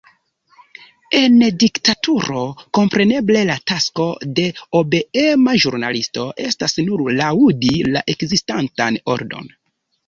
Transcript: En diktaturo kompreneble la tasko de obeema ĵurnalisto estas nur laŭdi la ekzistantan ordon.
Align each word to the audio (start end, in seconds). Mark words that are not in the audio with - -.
En 1.17 1.35
diktaturo 1.63 2.39
kompreneble 2.79 3.45
la 3.51 3.59
tasko 3.73 4.09
de 4.41 4.47
obeema 4.81 5.57
ĵurnalisto 5.67 6.27
estas 6.49 6.77
nur 6.91 7.07
laŭdi 7.23 7.77
la 7.97 8.07
ekzistantan 8.17 9.01
ordon. 9.17 9.57